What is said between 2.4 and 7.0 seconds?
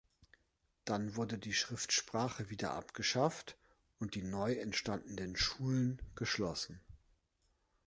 wieder abgeschafft, und die neu entstandenen Schulen geschlossen.